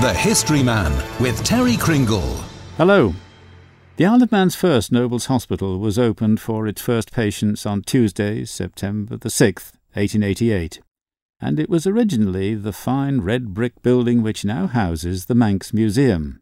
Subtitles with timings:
[0.00, 2.36] The History Man with Terry Cringle.
[2.76, 3.14] Hello.
[3.96, 8.44] The Isle of Man's first Nobles Hospital was opened for its first patients on Tuesday,
[8.44, 10.80] September the 6th, 1888,
[11.40, 16.38] and it was originally the fine red brick building which now houses the Manx Museum.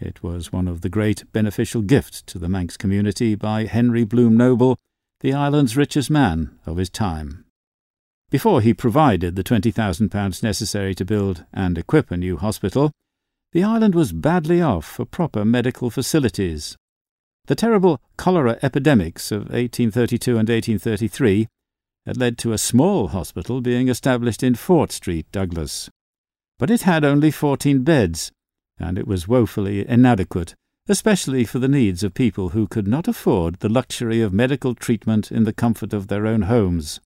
[0.00, 4.36] It was one of the great beneficial gifts to the Manx community by Henry Bloom
[4.36, 4.80] Noble,
[5.20, 7.43] the island's richest man of his time.
[8.34, 12.90] Before he provided the £20,000 necessary to build and equip a new hospital,
[13.52, 16.76] the island was badly off for proper medical facilities.
[17.46, 21.46] The terrible cholera epidemics of 1832 and 1833
[22.06, 25.88] had led to a small hospital being established in Fort Street, Douglas.
[26.58, 28.32] But it had only 14 beds,
[28.80, 30.56] and it was woefully inadequate,
[30.88, 35.30] especially for the needs of people who could not afford the luxury of medical treatment
[35.30, 36.98] in the comfort of their own homes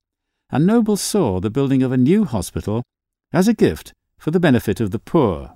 [0.50, 2.82] and Noble saw the building of a new hospital
[3.32, 5.54] as a gift for the benefit of the poor.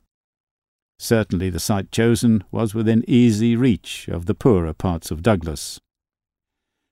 [0.99, 5.81] Certainly the site chosen was within easy reach of the poorer parts of Douglas.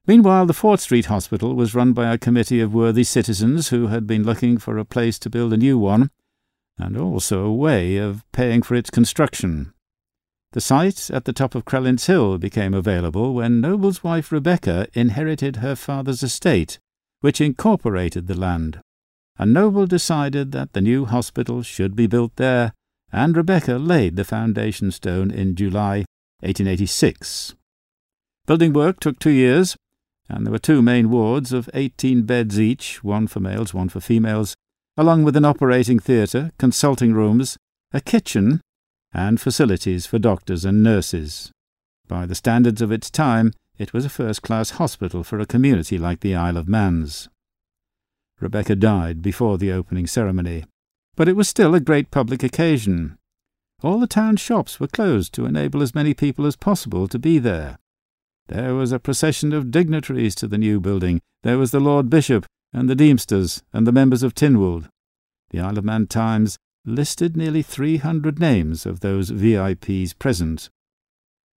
[0.06, 4.06] Meanwhile, the Fort Street Hospital was run by a committee of worthy citizens who had
[4.06, 6.11] been looking for a place to build a new one,
[6.78, 9.73] and also a way of paying for its construction.
[10.53, 15.56] The site at the top of Crellins Hill became available when Noble's wife Rebecca inherited
[15.56, 16.81] her father's estate
[17.21, 18.81] which incorporated the land,
[19.39, 22.73] and Noble decided that the new hospital should be built there,
[23.12, 26.05] and Rebecca laid the foundation stone in July
[26.41, 27.55] 1886.
[28.47, 29.77] Building work took two years,
[30.29, 34.01] and there were two main wards of 18 beds each, one for males, one for
[34.01, 34.55] females,
[34.97, 37.57] along with an operating theatre, consulting rooms,
[37.93, 38.61] a kitchen,
[39.12, 41.51] and facilities for doctors and nurses.
[42.07, 46.20] By the standards of its time, it was a first-class hospital for a community like
[46.20, 47.31] the Isle of Man's.
[48.39, 50.64] Rebecca died before the opening ceremony,
[51.17, 53.17] but it was still a great public occasion.
[53.83, 57.39] All the town shops were closed to enable as many people as possible to be
[57.39, 57.78] there.
[58.48, 61.22] There was a procession of dignitaries to the new building.
[61.43, 62.44] There was the Lord Bishop,
[62.75, 64.91] and the Deemsters, and the members of Tynwald.
[65.53, 70.69] The Isle of Man Times listed nearly three hundred names of those VIPs present.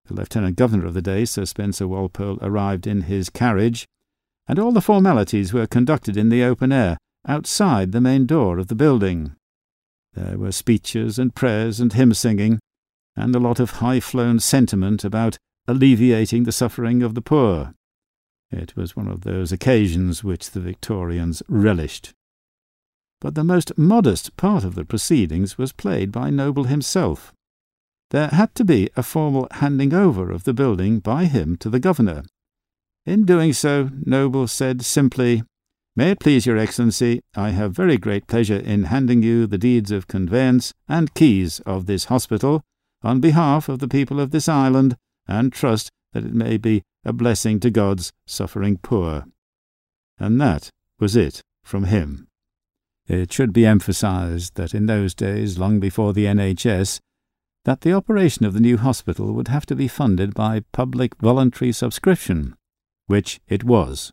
[0.05, 3.87] The Lieutenant Governor of the day, Sir Spencer Walpole, arrived in his carriage,
[4.47, 8.67] and all the formalities were conducted in the open air, outside the main door of
[8.67, 9.33] the building.
[10.13, 12.59] There were speeches and prayers and hymn singing,
[13.15, 15.37] and a lot of high flown sentiment about
[15.69, 17.73] alleviating the suffering of the poor.
[18.51, 22.11] It was one of those occasions which the Victorians relished.
[23.21, 27.33] But the most modest part of the proceedings was played by Noble himself
[28.13, 31.79] there had to be a formal handing over of the building by him to the
[31.79, 32.23] governor.
[33.07, 35.41] In doing so, Noble said simply,
[35.95, 39.89] May it please your Excellency, I have very great pleasure in handing you the deeds
[39.89, 42.61] of conveyance and keys of this hospital
[43.01, 44.95] on behalf of the people of this island,
[45.27, 49.25] and trust that it may be a blessing to God's suffering poor.
[50.19, 50.69] And that
[50.99, 52.27] was it from him.
[53.07, 56.99] It should be emphasized that in those days, long before the NHS,
[57.65, 61.71] that the operation of the new hospital would have to be funded by public voluntary
[61.71, 62.55] subscription,
[63.07, 64.11] which it was.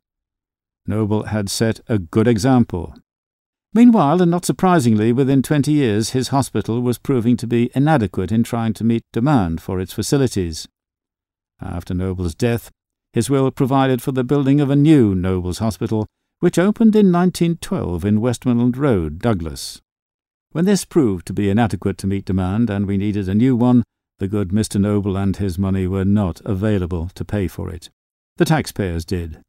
[0.86, 2.94] Noble had set a good example.
[3.72, 8.42] Meanwhile, and not surprisingly, within twenty years his hospital was proving to be inadequate in
[8.42, 10.66] trying to meet demand for its facilities.
[11.60, 12.70] After Noble's death,
[13.12, 16.06] his will provided for the building of a new Noble's Hospital,
[16.38, 19.80] which opened in 1912 in Westmoreland Road, Douglas.
[20.52, 23.84] When this proved to be inadequate to meet demand and we needed a new one,
[24.18, 24.80] the good Mr.
[24.80, 27.88] Noble and his money were not available to pay for it.
[28.36, 29.40] The taxpayers did.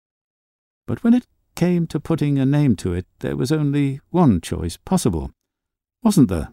[0.85, 1.25] But when it
[1.55, 5.31] came to putting a name to it, there was only one choice possible,
[6.03, 6.49] wasn't there?